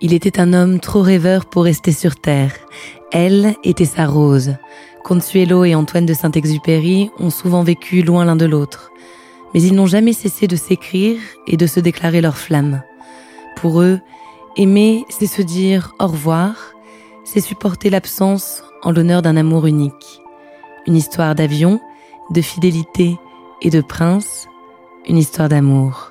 Il 0.00 0.12
était 0.12 0.38
un 0.38 0.52
homme 0.52 0.80
trop 0.80 1.00
rêveur 1.00 1.46
pour 1.46 1.64
rester 1.64 1.90
sur 1.90 2.16
Terre. 2.16 2.52
Elle 3.10 3.54
était 3.64 3.86
sa 3.86 4.04
rose. 4.04 4.54
Consuelo 5.02 5.64
et 5.64 5.74
Antoine 5.74 6.04
de 6.04 6.12
Saint-Exupéry 6.12 7.10
ont 7.18 7.30
souvent 7.30 7.62
vécu 7.62 8.02
loin 8.02 8.26
l'un 8.26 8.36
de 8.36 8.44
l'autre. 8.44 8.90
Mais 9.54 9.62
ils 9.62 9.74
n'ont 9.74 9.86
jamais 9.86 10.12
cessé 10.12 10.46
de 10.46 10.56
s'écrire 10.56 11.18
et 11.46 11.56
de 11.56 11.66
se 11.66 11.80
déclarer 11.80 12.20
leur 12.20 12.36
flamme. 12.36 12.82
Pour 13.56 13.80
eux, 13.80 13.98
aimer, 14.58 15.06
c'est 15.08 15.26
se 15.26 15.40
dire 15.40 15.94
au 15.98 16.08
revoir, 16.08 16.74
c'est 17.24 17.40
supporter 17.40 17.88
l'absence 17.88 18.62
en 18.82 18.92
l'honneur 18.92 19.22
d'un 19.22 19.38
amour 19.38 19.66
unique. 19.66 20.20
Une 20.86 20.96
histoire 20.96 21.34
d'avion, 21.34 21.80
de 22.30 22.40
fidélité 22.40 23.18
et 23.62 23.70
de 23.70 23.80
prince, 23.80 24.48
une 25.06 25.18
histoire 25.18 25.48
d'amour. 25.48 26.10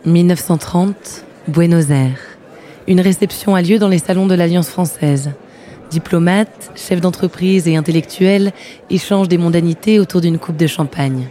«1930, 0.06 1.24
Buenos 1.46 1.90
Aires. 1.90 2.29
Une 2.88 3.00
réception 3.00 3.54
a 3.54 3.62
lieu 3.62 3.78
dans 3.78 3.88
les 3.88 3.98
salons 3.98 4.26
de 4.26 4.34
l'Alliance 4.34 4.70
française. 4.70 5.30
Diplomates, 5.90 6.70
chefs 6.74 7.00
d'entreprise 7.00 7.68
et 7.68 7.76
intellectuels 7.76 8.52
échangent 8.88 9.28
des 9.28 9.38
mondanités 9.38 9.98
autour 9.98 10.20
d'une 10.20 10.38
coupe 10.38 10.56
de 10.56 10.66
champagne. 10.66 11.28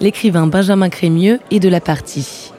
L'écrivain 0.00 0.46
Benjamin 0.46 0.88
Crémieux 0.88 1.38
est 1.50 1.60
de 1.60 1.68
la 1.68 1.80
partie. 1.80 2.52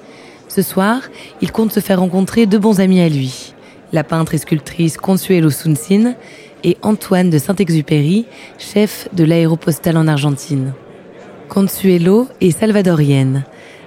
Ce 0.47 0.61
soir, 0.61 1.01
il 1.41 1.51
compte 1.51 1.71
se 1.71 1.79
faire 1.79 1.99
rencontrer 1.99 2.45
deux 2.45 2.59
bons 2.59 2.79
amis 2.79 3.01
à 3.01 3.09
lui, 3.09 3.53
la 3.91 4.03
peintre 4.03 4.33
et 4.33 4.37
sculptrice 4.37 4.97
Consuelo 4.97 5.49
Sunsin 5.49 6.13
et 6.63 6.77
Antoine 6.83 7.29
de 7.29 7.37
Saint-Exupéry, 7.37 8.25
chef 8.59 9.07
de 9.13 9.23
l'aéropostale 9.23 9.97
en 9.97 10.07
Argentine. 10.07 10.73
Consuelo 11.49 12.27
est 12.39 12.51
salvadorienne. 12.51 13.43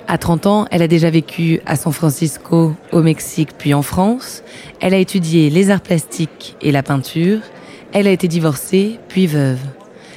À 0.07 0.19
30 0.19 0.47
ans, 0.47 0.67
elle 0.71 0.83
a 0.83 0.89
déjà 0.89 1.09
vécu 1.09 1.61
à 1.65 1.77
San 1.77 1.93
Francisco, 1.93 2.75
au 2.93 3.01
Mexique, 3.01 3.51
puis 3.57 3.73
en 3.73 3.81
France. 3.83 4.43
Elle 4.81 4.93
a 4.93 4.99
étudié 4.99 5.49
les 5.49 5.71
arts 5.71 5.81
plastiques 5.81 6.57
et 6.61 6.73
la 6.73 6.83
peinture. 6.83 7.41
Elle 7.93 8.07
a 8.07 8.11
été 8.11 8.29
divorcée, 8.29 8.99
puis 9.09 9.27
veuve. 9.27 9.61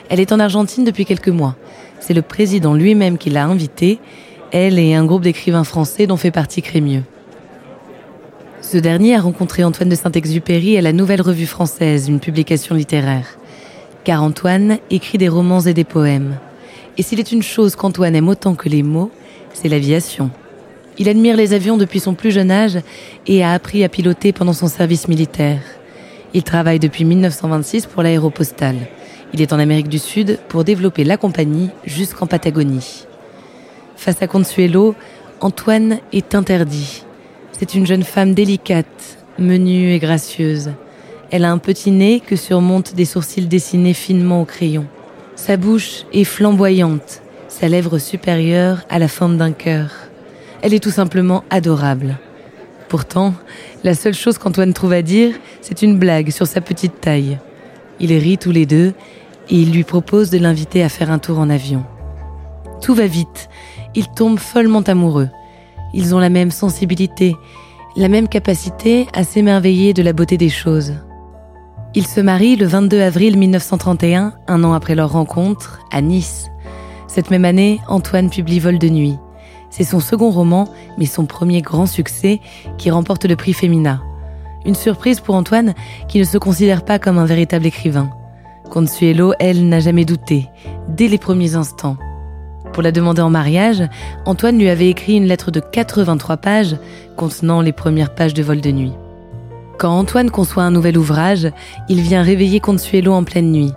Elle 0.09 0.19
est 0.19 0.33
en 0.33 0.39
Argentine 0.39 0.83
depuis 0.83 1.05
quelques 1.05 1.29
mois. 1.29 1.55
C'est 2.01 2.13
le 2.13 2.21
président 2.21 2.73
lui-même 2.73 3.17
qui 3.17 3.29
l'a 3.29 3.45
invitée, 3.45 3.99
elle 4.51 4.77
et 4.77 4.93
un 4.93 5.05
groupe 5.05 5.23
d'écrivains 5.23 5.63
français 5.63 6.05
dont 6.05 6.17
fait 6.17 6.31
partie 6.31 6.61
Crémieux. 6.61 7.03
Ce 8.61 8.77
dernier 8.77 9.15
a 9.15 9.21
rencontré 9.21 9.63
Antoine 9.63 9.89
de 9.89 9.95
Saint-Exupéry 9.95 10.77
à 10.77 10.81
la 10.81 10.91
Nouvelle 10.91 11.21
Revue 11.21 11.45
Française, 11.45 12.09
une 12.09 12.19
publication 12.19 12.75
littéraire. 12.75 13.37
Car 14.03 14.21
Antoine 14.21 14.79
écrit 14.89 15.17
des 15.17 15.29
romans 15.29 15.61
et 15.61 15.73
des 15.73 15.85
poèmes. 15.85 16.37
Et 16.97 17.03
s'il 17.03 17.19
est 17.19 17.31
une 17.31 17.43
chose 17.43 17.75
qu'Antoine 17.75 18.15
aime 18.15 18.27
autant 18.27 18.55
que 18.55 18.67
les 18.67 18.83
mots, 18.83 19.11
c'est 19.59 19.69
l'aviation. 19.69 20.29
Il 20.99 21.09
admire 21.09 21.35
les 21.35 21.53
avions 21.53 21.77
depuis 21.77 21.99
son 21.99 22.13
plus 22.13 22.31
jeune 22.31 22.51
âge 22.51 22.77
et 23.25 23.43
a 23.43 23.53
appris 23.53 23.83
à 23.83 23.89
piloter 23.89 24.31
pendant 24.31 24.53
son 24.53 24.67
service 24.67 25.07
militaire. 25.07 25.61
Il 26.33 26.43
travaille 26.43 26.79
depuis 26.79 27.05
1926 27.05 27.87
pour 27.87 28.03
l'aéropostale. 28.03 28.77
Il 29.33 29.41
est 29.41 29.53
en 29.53 29.59
Amérique 29.59 29.89
du 29.89 29.99
Sud 29.99 30.39
pour 30.47 30.63
développer 30.63 31.03
la 31.03 31.17
compagnie 31.17 31.69
jusqu'en 31.85 32.27
Patagonie. 32.27 33.05
Face 33.95 34.21
à 34.21 34.27
Consuelo, 34.27 34.93
Antoine 35.41 35.99
est 36.13 36.35
interdit. 36.35 37.03
C'est 37.51 37.73
une 37.73 37.87
jeune 37.87 38.03
femme 38.03 38.35
délicate, 38.35 39.17
menue 39.39 39.91
et 39.91 39.99
gracieuse. 39.99 40.71
Elle 41.31 41.45
a 41.45 41.51
un 41.51 41.57
petit 41.57 41.91
nez 41.91 42.19
que 42.19 42.35
surmontent 42.35 42.91
des 42.95 43.05
sourcils 43.05 43.47
dessinés 43.47 43.95
finement 43.95 44.41
au 44.41 44.45
crayon. 44.45 44.85
Sa 45.35 45.57
bouche 45.57 46.05
est 46.13 46.23
flamboyante, 46.23 47.21
sa 47.59 47.67
lèvre 47.67 47.97
supérieure 47.97 48.83
a 48.87 48.99
la 48.99 49.07
forme 49.07 49.37
d'un 49.37 49.51
cœur. 49.51 49.89
Elle 50.61 50.75
est 50.75 50.83
tout 50.83 50.91
simplement 50.91 51.43
adorable. 51.49 52.19
Pourtant, 52.87 53.33
la 53.83 53.95
seule 53.95 54.13
chose 54.13 54.37
qu'Antoine 54.37 54.73
trouve 54.73 54.93
à 54.93 55.01
dire, 55.01 55.33
c'est 55.61 55.81
une 55.81 55.97
blague 55.97 56.29
sur 56.29 56.45
sa 56.45 56.61
petite 56.61 57.01
taille. 57.01 57.39
Ils 57.99 58.15
rient 58.15 58.37
tous 58.37 58.51
les 58.51 58.67
deux 58.67 58.93
et 59.49 59.55
il 59.55 59.71
lui 59.71 59.83
propose 59.83 60.29
de 60.29 60.37
l'inviter 60.37 60.83
à 60.83 60.89
faire 60.89 61.09
un 61.09 61.17
tour 61.17 61.39
en 61.39 61.49
avion. 61.49 61.83
Tout 62.83 62.93
va 62.93 63.07
vite, 63.07 63.49
ils 63.95 64.07
tombent 64.07 64.37
follement 64.37 64.81
amoureux. 64.81 65.29
Ils 65.95 66.13
ont 66.13 66.19
la 66.19 66.29
même 66.29 66.51
sensibilité, 66.51 67.35
la 67.95 68.07
même 68.07 68.27
capacité 68.27 69.07
à 69.15 69.23
s'émerveiller 69.23 69.95
de 69.95 70.03
la 70.03 70.13
beauté 70.13 70.37
des 70.37 70.49
choses. 70.49 70.93
Ils 71.95 72.05
se 72.05 72.21
marient 72.21 72.55
le 72.55 72.67
22 72.67 73.01
avril 73.01 73.35
1931, 73.35 74.33
un 74.47 74.63
an 74.63 74.73
après 74.73 74.93
leur 74.93 75.11
rencontre, 75.11 75.79
à 75.91 76.01
Nice. 76.01 76.51
Cette 77.17 77.31
même 77.31 77.45
année, 77.45 77.81
Antoine 77.87 78.29
publie 78.29 78.59
Vol 78.59 78.77
de 78.77 78.89
nuit. 78.89 79.17
C'est 79.71 79.83
son 79.83 79.99
second 79.99 80.29
roman, 80.29 80.69
mais 80.99 81.07
son 81.07 81.25
premier 81.25 81.63
grand 81.63 81.87
succès, 81.87 82.39
qui 82.77 82.91
remporte 82.91 83.25
le 83.25 83.35
prix 83.35 83.53
Femina. 83.53 84.03
Une 84.67 84.75
surprise 84.75 85.19
pour 85.19 85.33
Antoine, 85.33 85.73
qui 86.07 86.19
ne 86.19 86.23
se 86.25 86.37
considère 86.37 86.85
pas 86.85 86.99
comme 86.99 87.17
un 87.17 87.25
véritable 87.25 87.65
écrivain. 87.65 88.11
Consuelo, 88.69 89.33
elle, 89.39 89.67
n'a 89.67 89.79
jamais 89.79 90.05
douté, 90.05 90.47
dès 90.89 91.07
les 91.07 91.17
premiers 91.17 91.55
instants. 91.55 91.97
Pour 92.71 92.83
la 92.83 92.91
demander 92.91 93.23
en 93.23 93.31
mariage, 93.31 93.81
Antoine 94.27 94.59
lui 94.59 94.69
avait 94.69 94.89
écrit 94.89 95.17
une 95.17 95.25
lettre 95.25 95.49
de 95.49 95.59
83 95.59 96.37
pages 96.37 96.77
contenant 97.15 97.61
les 97.61 97.73
premières 97.73 98.13
pages 98.13 98.35
de 98.35 98.43
Vol 98.43 98.61
de 98.61 98.69
nuit. 98.69 98.93
Quand 99.79 99.97
Antoine 99.97 100.29
conçoit 100.29 100.65
un 100.65 100.71
nouvel 100.71 100.99
ouvrage, 100.99 101.47
il 101.89 101.99
vient 102.01 102.21
réveiller 102.21 102.59
Consuelo 102.59 103.11
en 103.11 103.23
pleine 103.23 103.51
nuit. 103.51 103.73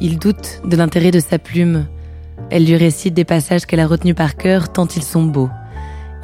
Il 0.00 0.18
doute 0.18 0.60
de 0.64 0.76
l'intérêt 0.76 1.12
de 1.12 1.20
sa 1.20 1.38
plume. 1.38 1.86
Elle 2.48 2.64
lui 2.64 2.76
récite 2.76 3.14
des 3.14 3.24
passages 3.24 3.66
qu'elle 3.66 3.80
a 3.80 3.86
retenus 3.86 4.14
par 4.14 4.36
cœur 4.36 4.72
tant 4.72 4.86
ils 4.86 5.02
sont 5.02 5.24
beaux. 5.24 5.50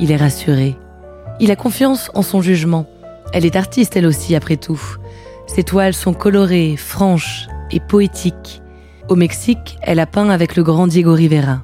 Il 0.01 0.11
est 0.11 0.17
rassuré. 0.17 0.77
Il 1.41 1.51
a 1.51 1.57
confiance 1.57 2.11
en 2.15 2.23
son 2.23 2.41
jugement. 2.41 2.87
Elle 3.33 3.45
est 3.45 3.57
artiste 3.57 3.97
elle 3.97 4.07
aussi, 4.07 4.35
après 4.35 4.57
tout. 4.57 4.81
Ses 5.47 5.63
toiles 5.63 5.95
sont 5.95 6.15
colorées, 6.15 6.77
franches 6.77 7.49
et 7.71 7.81
poétiques. 7.81 8.63
Au 9.09 9.15
Mexique, 9.15 9.79
elle 9.83 10.01
a 10.01 10.07
peint 10.07 10.31
avec 10.31 10.57
le 10.57 10.63
grand 10.63 10.87
Diego 10.87 11.13
Rivera. 11.13 11.63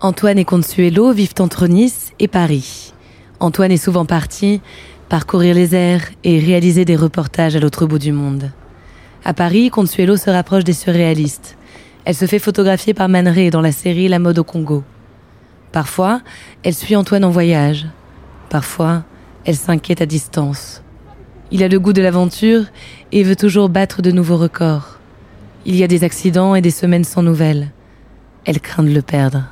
Antoine 0.00 0.38
et 0.38 0.44
Consuelo 0.44 1.12
vivent 1.12 1.34
entre 1.38 1.66
Nice 1.66 2.12
et 2.18 2.28
Paris. 2.28 2.92
Antoine 3.40 3.72
est 3.72 3.76
souvent 3.76 4.06
parti 4.06 4.60
parcourir 5.08 5.54
les 5.54 5.74
airs 5.74 6.02
et 6.24 6.38
réaliser 6.38 6.84
des 6.84 6.96
reportages 6.96 7.54
à 7.54 7.60
l'autre 7.60 7.86
bout 7.86 7.98
du 7.98 8.12
monde. 8.12 8.50
À 9.24 9.34
Paris, 9.34 9.70
Consuelo 9.70 10.16
se 10.16 10.30
rapproche 10.30 10.64
des 10.64 10.72
surréalistes. 10.72 11.56
Elle 12.06 12.14
se 12.14 12.26
fait 12.26 12.38
photographier 12.38 12.94
par 12.94 13.08
Man 13.08 13.26
Ray 13.26 13.50
dans 13.50 13.60
la 13.60 13.72
série 13.72 14.06
La 14.06 14.20
mode 14.20 14.38
au 14.38 14.44
Congo. 14.44 14.84
Parfois, 15.72 16.22
elle 16.62 16.72
suit 16.72 16.94
Antoine 16.94 17.24
en 17.24 17.30
voyage. 17.30 17.84
Parfois, 18.48 19.02
elle 19.44 19.56
s'inquiète 19.56 20.00
à 20.00 20.06
distance. 20.06 20.84
Il 21.50 21.64
a 21.64 21.68
le 21.68 21.80
goût 21.80 21.92
de 21.92 22.00
l'aventure 22.00 22.66
et 23.10 23.24
veut 23.24 23.34
toujours 23.34 23.68
battre 23.68 24.02
de 24.02 24.12
nouveaux 24.12 24.36
records. 24.36 25.00
Il 25.64 25.74
y 25.74 25.82
a 25.82 25.88
des 25.88 26.04
accidents 26.04 26.54
et 26.54 26.62
des 26.62 26.70
semaines 26.70 27.02
sans 27.02 27.24
nouvelles. 27.24 27.72
Elle 28.44 28.60
craint 28.60 28.84
de 28.84 28.94
le 28.94 29.02
perdre. 29.02 29.42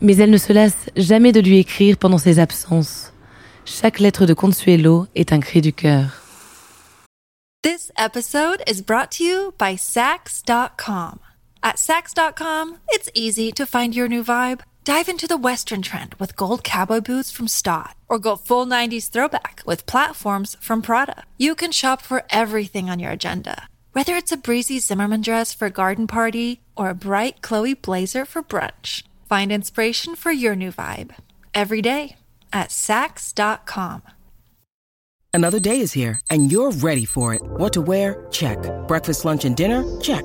Mais 0.00 0.16
elle 0.16 0.30
ne 0.30 0.38
se 0.38 0.52
lasse 0.52 0.90
jamais 0.96 1.30
de 1.30 1.40
lui 1.40 1.58
écrire 1.58 1.98
pendant 1.98 2.18
ses 2.18 2.40
absences. 2.40 3.12
Chaque 3.64 4.00
lettre 4.00 4.26
de 4.26 4.34
Consuelo 4.34 5.06
est 5.14 5.32
un 5.32 5.38
cri 5.38 5.60
du 5.60 5.72
cœur. 5.72 6.24
This 7.62 7.92
episode 7.96 8.60
is 8.68 8.82
brought 8.82 9.10
to 9.18 9.22
you 9.22 9.52
by 9.56 9.76
Sax.com. 9.78 11.20
At 11.62 11.78
Sax.com, 11.78 12.78
it's 12.88 13.10
easy 13.14 13.52
to 13.52 13.66
find 13.66 13.94
your 13.94 14.08
new 14.08 14.24
vibe. 14.24 14.60
Dive 14.84 15.08
into 15.08 15.26
the 15.26 15.36
Western 15.36 15.82
trend 15.82 16.14
with 16.14 16.36
gold 16.36 16.64
cowboy 16.64 17.00
boots 17.00 17.30
from 17.30 17.48
Stott, 17.48 17.96
or 18.08 18.18
go 18.18 18.34
full 18.36 18.66
90s 18.66 19.10
throwback 19.10 19.62
with 19.66 19.86
platforms 19.86 20.56
from 20.60 20.80
Prada. 20.80 21.24
You 21.36 21.54
can 21.54 21.70
shop 21.70 22.00
for 22.00 22.24
everything 22.30 22.88
on 22.88 22.98
your 22.98 23.12
agenda, 23.12 23.68
whether 23.92 24.16
it's 24.16 24.32
a 24.32 24.38
breezy 24.38 24.78
Zimmerman 24.78 25.20
dress 25.20 25.52
for 25.52 25.66
a 25.66 25.70
garden 25.70 26.06
party 26.06 26.60
or 26.76 26.88
a 26.88 26.94
bright 26.94 27.42
Chloe 27.42 27.74
blazer 27.74 28.24
for 28.24 28.42
brunch. 28.42 29.02
Find 29.28 29.52
inspiration 29.52 30.16
for 30.16 30.32
your 30.32 30.56
new 30.56 30.72
vibe 30.72 31.14
every 31.52 31.82
day 31.82 32.16
at 32.52 32.72
Sax.com. 32.72 34.02
Another 35.32 35.60
day 35.60 35.78
is 35.78 35.92
here, 35.92 36.20
and 36.28 36.50
you're 36.50 36.72
ready 36.72 37.04
for 37.04 37.34
it. 37.34 37.42
What 37.42 37.72
to 37.74 37.80
wear? 37.82 38.26
Check. 38.32 38.58
Breakfast, 38.88 39.24
lunch, 39.24 39.44
and 39.44 39.56
dinner? 39.56 39.84
Check. 40.00 40.24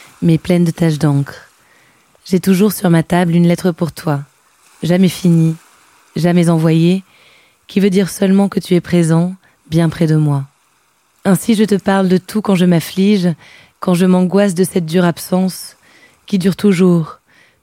mais 0.21 0.37
pleine 0.37 0.63
de 0.63 0.71
taches 0.71 0.99
d'encre. 0.99 1.49
J'ai 2.25 2.39
toujours 2.39 2.71
sur 2.71 2.89
ma 2.89 3.03
table 3.03 3.33
une 3.33 3.47
lettre 3.47 3.71
pour 3.71 3.91
toi, 3.91 4.21
jamais 4.83 5.09
finie, 5.09 5.55
jamais 6.15 6.49
envoyée, 6.49 7.03
qui 7.67 7.79
veut 7.79 7.89
dire 7.89 8.09
seulement 8.09 8.49
que 8.49 8.59
tu 8.59 8.75
es 8.75 8.81
présent, 8.81 9.35
bien 9.69 9.89
près 9.89 10.07
de 10.07 10.15
moi. 10.15 10.45
Ainsi 11.25 11.55
je 11.55 11.63
te 11.63 11.75
parle 11.75 12.07
de 12.07 12.17
tout 12.17 12.41
quand 12.41 12.55
je 12.55 12.65
m'afflige, 12.65 13.29
quand 13.79 13.93
je 13.93 14.05
m'angoisse 14.05 14.53
de 14.53 14.63
cette 14.63 14.85
dure 14.85 15.05
absence, 15.05 15.77
qui 16.25 16.37
dure 16.37 16.55
toujours, 16.55 17.19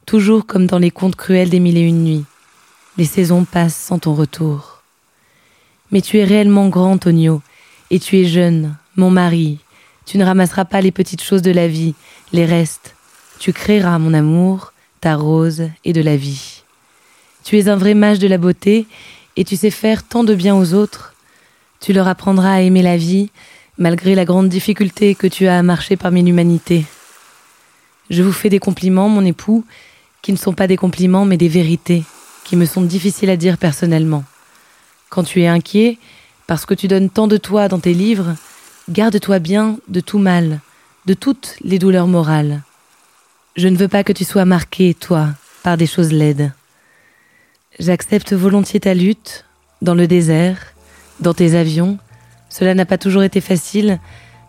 toujours 0.06 0.46
comme 0.46 0.66
dans 0.66 0.78
les 0.78 0.90
contes 0.90 1.16
cruels 1.16 1.50
des 1.50 1.60
mille 1.60 1.76
et 1.76 1.82
une 1.82 2.04
nuits. 2.04 2.24
Les 2.96 3.04
saisons 3.04 3.44
passent 3.44 3.76
sans 3.76 3.98
ton 3.98 4.14
retour. 4.14 4.82
Mais 5.92 6.00
tu 6.00 6.18
es 6.18 6.24
réellement 6.24 6.68
grand, 6.68 6.98
Tonio, 6.98 7.40
et 7.90 8.00
tu 8.00 8.18
es 8.18 8.24
jeune, 8.24 8.76
mon 8.96 9.10
mari. 9.10 9.58
Tu 10.08 10.16
ne 10.16 10.24
ramasseras 10.24 10.64
pas 10.64 10.80
les 10.80 10.90
petites 10.90 11.22
choses 11.22 11.42
de 11.42 11.50
la 11.50 11.68
vie, 11.68 11.94
les 12.32 12.46
restes. 12.46 12.94
Tu 13.38 13.52
créeras, 13.52 13.98
mon 13.98 14.14
amour, 14.14 14.72
ta 15.02 15.16
rose 15.16 15.64
et 15.84 15.92
de 15.92 16.00
la 16.00 16.16
vie. 16.16 16.62
Tu 17.44 17.58
es 17.58 17.68
un 17.68 17.76
vrai 17.76 17.92
mage 17.92 18.18
de 18.18 18.26
la 18.26 18.38
beauté, 18.38 18.86
et 19.36 19.44
tu 19.44 19.54
sais 19.54 19.70
faire 19.70 20.02
tant 20.02 20.24
de 20.24 20.34
bien 20.34 20.56
aux 20.56 20.72
autres. 20.72 21.14
Tu 21.80 21.92
leur 21.92 22.08
apprendras 22.08 22.54
à 22.54 22.60
aimer 22.62 22.80
la 22.80 22.96
vie, 22.96 23.28
malgré 23.76 24.14
la 24.14 24.24
grande 24.24 24.48
difficulté 24.48 25.14
que 25.14 25.26
tu 25.26 25.46
as 25.46 25.58
à 25.58 25.62
marcher 25.62 25.98
parmi 25.98 26.22
l'humanité. 26.22 26.86
Je 28.08 28.22
vous 28.22 28.32
fais 28.32 28.48
des 28.48 28.60
compliments, 28.60 29.10
mon 29.10 29.26
époux, 29.26 29.66
qui 30.22 30.32
ne 30.32 30.38
sont 30.38 30.54
pas 30.54 30.66
des 30.66 30.78
compliments, 30.78 31.26
mais 31.26 31.36
des 31.36 31.48
vérités, 31.48 32.02
qui 32.44 32.56
me 32.56 32.64
sont 32.64 32.80
difficiles 32.80 33.28
à 33.28 33.36
dire 33.36 33.58
personnellement. 33.58 34.24
Quand 35.10 35.24
tu 35.24 35.42
es 35.42 35.48
inquiet, 35.48 35.98
parce 36.46 36.64
que 36.64 36.72
tu 36.72 36.88
donnes 36.88 37.10
tant 37.10 37.26
de 37.26 37.36
toi 37.36 37.68
dans 37.68 37.78
tes 37.78 37.92
livres, 37.92 38.36
garde-toi 38.88 39.38
bien 39.38 39.78
de 39.88 40.00
tout 40.00 40.18
mal, 40.18 40.60
de 41.06 41.14
toutes 41.14 41.56
les 41.62 41.78
douleurs 41.78 42.06
morales. 42.06 42.62
Je 43.56 43.68
ne 43.68 43.76
veux 43.76 43.88
pas 43.88 44.04
que 44.04 44.12
tu 44.12 44.24
sois 44.24 44.44
marqué, 44.44 44.94
toi, 44.94 45.28
par 45.62 45.76
des 45.76 45.86
choses 45.86 46.12
laides. 46.12 46.52
J'accepte 47.78 48.32
volontiers 48.32 48.80
ta 48.80 48.94
lutte, 48.94 49.44
dans 49.82 49.94
le 49.94 50.06
désert, 50.06 50.58
dans 51.20 51.34
tes 51.34 51.54
avions. 51.54 51.98
Cela 52.48 52.74
n'a 52.74 52.86
pas 52.86 52.98
toujours 52.98 53.22
été 53.22 53.40
facile, 53.40 54.00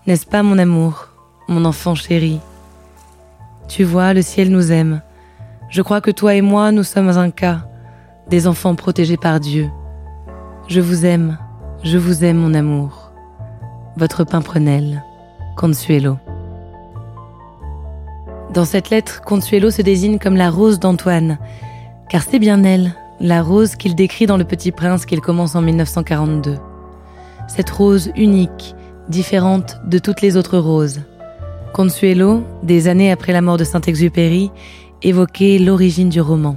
n'est-ce 0.07 0.25
pas, 0.25 0.44
mon 0.44 0.57
amour, 0.57 1.09
mon 1.47 1.65
enfant 1.65 1.95
chéri? 1.95 2.39
Tu 3.68 3.83
vois, 3.83 4.13
le 4.13 4.21
ciel 4.21 4.50
nous 4.50 4.71
aime. 4.71 5.01
Je 5.69 5.81
crois 5.81 6.01
que 6.01 6.12
toi 6.12 6.33
et 6.33 6.41
moi, 6.41 6.71
nous 6.71 6.83
sommes 6.83 7.09
un 7.09 7.30
cas, 7.30 7.68
des 8.27 8.47
enfants 8.47 8.75
protégés 8.75 9.18
par 9.18 9.39
Dieu. 9.39 9.69
Je 10.68 10.81
vous 10.81 11.06
aime, 11.06 11.38
je 11.83 11.97
vous 11.97 12.24
aime, 12.24 12.38
mon 12.38 12.53
amour. 12.53 12.99
Votre 14.00 14.24
Pimprenel, 14.24 15.04
Consuelo. 15.57 16.16
Dans 18.54 18.63
cette 18.63 18.92
lettre, 18.92 19.19
Consuelo 19.19 19.72
se 19.72 19.81
désigne 19.81 20.19
comme 20.19 20.38
la 20.38 20.50
rose 20.50 20.80
d'Antoine, 20.80 21.38
car 22.07 22.24
c'est 22.24 22.40
bien 22.40 22.63
elle, 22.63 22.96
la 23.19 23.44
rose 23.44 23.75
qu'il 23.75 23.96
décrit 23.96 24.25
dans 24.25 24.38
Le 24.38 24.46
Petit 24.46 24.72
Prince 24.72 25.06
qu'il 25.06 25.19
commence 25.19 25.54
en 25.56 25.62
1942. 25.62 26.56
Cette 27.50 27.69
rose 27.72 28.10
unique, 28.16 28.74
différente 29.10 29.81
de 29.86 30.00
toutes 30.00 30.22
les 30.22 30.38
autres 30.38 30.60
roses. 30.60 31.01
Consuelo, 31.74 32.44
des 32.63 32.88
années 32.88 33.12
après 33.12 33.34
la 33.34 33.42
mort 33.42 33.57
de 33.57 33.66
Saint-Exupéry, 33.66 34.50
évoquait 35.04 35.60
l'origine 35.60 36.07
du 36.07 36.22
roman. 36.22 36.56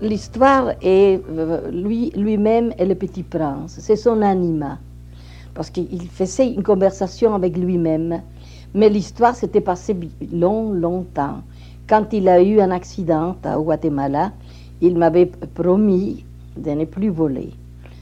L'histoire 0.00 0.70
est 0.82 1.20
euh, 1.36 1.68
lui, 1.72 2.12
lui-même 2.14 2.72
et 2.78 2.86
le 2.86 2.94
petit 2.94 3.24
prince, 3.24 3.76
c'est 3.80 3.96
son 3.96 4.22
anima, 4.22 4.78
parce 5.60 5.68
qu'il 5.68 6.08
faisait 6.08 6.54
une 6.54 6.62
conversation 6.62 7.34
avec 7.34 7.54
lui-même. 7.54 8.22
Mais 8.72 8.88
l'histoire 8.88 9.36
s'était 9.36 9.60
passée 9.60 9.94
long, 10.32 10.72
longtemps. 10.72 11.42
Quand 11.86 12.14
il 12.14 12.30
a 12.30 12.42
eu 12.42 12.62
un 12.62 12.70
accident 12.70 13.36
à 13.44 13.58
Guatemala, 13.58 14.32
il 14.80 14.96
m'avait 14.96 15.26
promis 15.26 16.24
de 16.56 16.70
ne 16.70 16.86
plus 16.86 17.10
voler. 17.10 17.50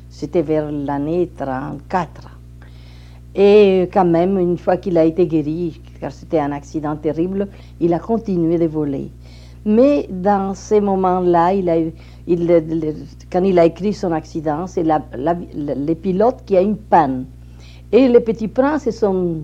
C'était 0.09 0.43
vers 0.43 0.71
l'année 0.71 1.29
34. 1.37 2.39
Et 3.35 3.89
quand 3.93 4.05
même, 4.05 4.39
une 4.39 4.57
fois 4.57 4.77
qu'il 4.77 4.97
a 4.97 5.05
été 5.05 5.27
guéri, 5.27 5.81
car 6.01 6.13
c'était 6.13 6.39
un 6.39 6.53
accident 6.53 6.95
terrible, 6.95 7.49
il 7.81 7.93
a 7.93 7.99
continué 7.99 8.57
de 8.57 8.67
voler. 8.67 9.11
Mais 9.65 10.07
dans 10.09 10.55
ces 10.55 10.81
moments-là, 10.81 11.55
quand 13.33 13.43
il 13.43 13.59
a 13.59 13.65
écrit 13.65 13.93
son 13.95 14.13
accident, 14.13 14.69
c'est 14.69 14.85
la, 14.85 15.03
le 15.17 15.95
pilote 15.95 16.45
qui 16.47 16.57
a 16.57 16.61
une 16.61 16.77
panne. 16.77 17.27
Et 17.93 18.09
le 18.09 18.21
petit 18.21 18.49
prince, 18.49 18.83
c'est 18.83 18.93
son 18.93 19.43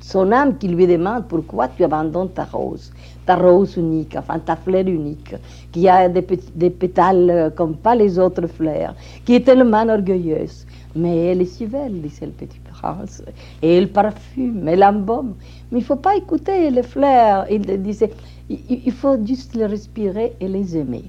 son 0.00 0.30
âme 0.30 0.56
qui 0.58 0.68
lui 0.68 0.86
demande 0.86 1.24
pourquoi 1.26 1.68
tu 1.68 1.82
abandonnes 1.82 2.30
ta 2.30 2.44
rose, 2.44 2.92
ta 3.24 3.34
rose 3.34 3.76
unique, 3.76 4.14
enfin 4.16 4.38
ta 4.38 4.54
fleur 4.54 4.86
unique, 4.86 5.34
qui 5.72 5.88
a 5.88 6.08
des, 6.08 6.24
des 6.54 6.70
pétales 6.70 7.30
euh, 7.30 7.50
comme 7.50 7.74
pas 7.74 7.94
les 7.94 8.18
autres 8.18 8.46
fleurs, 8.46 8.94
qui 9.24 9.34
est 9.34 9.40
tellement 9.40 9.88
orgueilleuse. 9.88 10.66
Mais 10.94 11.26
elle 11.26 11.42
est 11.42 11.46
si 11.46 11.66
belle, 11.66 12.00
disait 12.00 12.26
le 12.26 12.32
petit 12.32 12.60
prince, 12.72 13.22
et 13.62 13.76
elle 13.76 13.90
parfume, 13.90 14.68
elle 14.68 14.84
embaume. 14.84 15.34
Mais 15.70 15.78
il 15.78 15.82
ne 15.82 15.86
faut 15.86 15.96
pas 15.96 16.16
écouter 16.16 16.70
les 16.70 16.82
fleurs. 16.82 17.44
Il 17.50 17.62
disait, 17.82 18.10
il 18.48 18.92
faut 18.92 19.18
juste 19.26 19.54
les 19.54 19.66
respirer 19.66 20.34
et 20.40 20.48
les 20.48 20.76
aimer. 20.76 21.04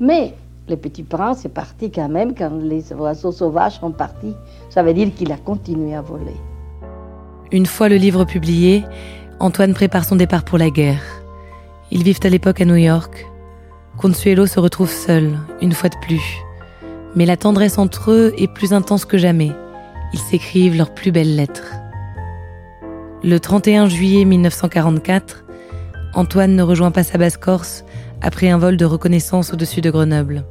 Mais 0.00 0.34
le 0.68 0.76
petit 0.76 1.02
prince 1.02 1.44
est 1.44 1.50
parti 1.50 1.90
quand 1.90 2.08
même 2.08 2.34
quand 2.34 2.50
les 2.62 2.92
oiseaux 2.94 3.32
sauvages 3.32 3.80
sont 3.80 3.92
partis. 3.92 4.34
Ça 4.70 4.82
veut 4.82 4.94
dire 4.94 5.14
qu'il 5.14 5.30
a 5.30 5.36
continué 5.36 5.94
à 5.94 6.00
voler. 6.00 6.36
Une 7.52 7.66
fois 7.66 7.88
le 7.88 7.96
livre 7.96 8.24
publié, 8.24 8.84
Antoine 9.40 9.74
prépare 9.74 10.04
son 10.04 10.16
départ 10.16 10.44
pour 10.44 10.58
la 10.58 10.70
guerre. 10.70 11.02
Ils 11.90 12.02
vivent 12.02 12.20
à 12.24 12.30
l'époque 12.30 12.60
à 12.60 12.64
New 12.64 12.76
York. 12.76 13.26
Consuelo 13.98 14.46
se 14.46 14.58
retrouve 14.58 14.90
seul, 14.90 15.38
une 15.60 15.72
fois 15.72 15.90
de 15.90 15.98
plus. 15.98 16.42
Mais 17.14 17.26
la 17.26 17.36
tendresse 17.36 17.78
entre 17.78 18.10
eux 18.10 18.32
est 18.38 18.52
plus 18.52 18.72
intense 18.72 19.04
que 19.04 19.18
jamais. 19.18 19.52
Ils 20.12 20.18
s'écrivent 20.18 20.76
leurs 20.76 20.94
plus 20.94 21.12
belles 21.12 21.36
lettres. 21.36 21.74
Le 23.22 23.38
31 23.38 23.88
juillet 23.88 24.24
1944, 24.24 25.44
Antoine 26.14 26.56
ne 26.56 26.62
rejoint 26.62 26.90
pas 26.90 27.02
sa 27.02 27.18
basse-Corse 27.18 27.84
après 28.22 28.48
un 28.48 28.58
vol 28.58 28.76
de 28.76 28.84
reconnaissance 28.84 29.52
au-dessus 29.52 29.80
de 29.80 29.90
Grenoble. 29.90 30.44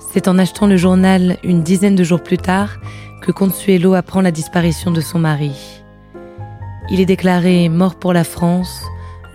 C'est 0.00 0.26
en 0.26 0.38
achetant 0.38 0.66
le 0.66 0.76
journal 0.76 1.36
une 1.44 1.62
dizaine 1.62 1.94
de 1.94 2.02
jours 2.02 2.22
plus 2.22 2.38
tard 2.38 2.78
que 3.22 3.30
Consuelo 3.30 3.94
apprend 3.94 4.22
la 4.22 4.32
disparition 4.32 4.90
de 4.90 5.00
son 5.00 5.18
mari. 5.18 5.52
Il 6.90 7.00
est 7.00 7.06
déclaré 7.06 7.68
mort 7.68 7.94
pour 7.94 8.12
la 8.12 8.24
France 8.24 8.82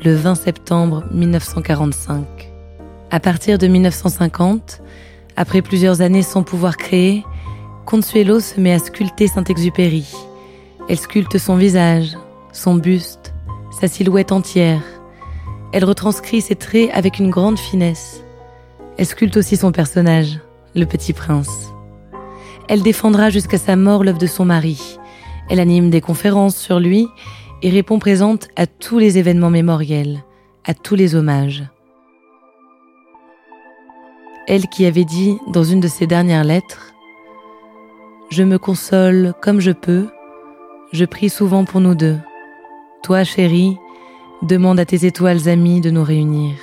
le 0.03 0.13
20 0.13 0.35
septembre 0.35 1.05
1945. 1.11 2.25
À 3.11 3.19
partir 3.21 3.57
de 3.57 3.67
1950, 3.67 4.81
après 5.37 5.61
plusieurs 5.61 6.01
années 6.01 6.23
sans 6.23 6.43
pouvoir 6.43 6.75
créer, 6.75 7.23
Consuelo 7.85 8.39
se 8.39 8.59
met 8.59 8.73
à 8.73 8.79
sculpter 8.79 9.27
Saint-Exupéry. 9.27 10.05
Elle 10.89 10.99
sculpte 10.99 11.37
son 11.37 11.55
visage, 11.55 12.17
son 12.51 12.75
buste, 12.75 13.33
sa 13.79 13.87
silhouette 13.87 14.31
entière. 14.31 14.81
Elle 15.71 15.85
retranscrit 15.85 16.41
ses 16.41 16.55
traits 16.55 16.89
avec 16.93 17.19
une 17.19 17.29
grande 17.29 17.59
finesse. 17.59 18.23
Elle 18.97 19.05
sculpte 19.05 19.37
aussi 19.37 19.55
son 19.55 19.71
personnage, 19.71 20.39
le 20.75 20.85
petit 20.85 21.13
prince. 21.13 21.73
Elle 22.67 22.81
défendra 22.81 23.29
jusqu'à 23.29 23.57
sa 23.57 23.75
mort 23.75 24.03
l'œuvre 24.03 24.17
de 24.17 24.27
son 24.27 24.45
mari. 24.45 24.99
Elle 25.49 25.59
anime 25.59 25.89
des 25.89 26.01
conférences 26.01 26.57
sur 26.57 26.79
lui 26.79 27.07
et 27.61 27.69
répond 27.69 27.99
présente 27.99 28.49
à 28.55 28.67
tous 28.67 28.99
les 28.99 29.17
événements 29.17 29.49
mémoriels, 29.49 30.23
à 30.65 30.73
tous 30.73 30.95
les 30.95 31.15
hommages. 31.15 31.63
Elle 34.47 34.67
qui 34.67 34.85
avait 34.85 35.05
dit 35.05 35.37
dans 35.47 35.63
une 35.63 35.79
de 35.79 35.87
ses 35.87 36.05
dernières 36.05 36.43
lettres 36.43 36.93
Je 38.29 38.43
me 38.43 38.57
console 38.57 39.33
comme 39.41 39.59
je 39.59 39.71
peux, 39.71 40.07
je 40.91 41.05
prie 41.05 41.29
souvent 41.29 41.65
pour 41.65 41.81
nous 41.81 41.95
deux. 41.95 42.17
Toi, 43.03 43.23
chérie, 43.23 43.77
demande 44.41 44.79
à 44.79 44.85
tes 44.85 45.05
étoiles 45.05 45.47
amies 45.47 45.81
de 45.81 45.89
nous 45.89 46.03
réunir. 46.03 46.55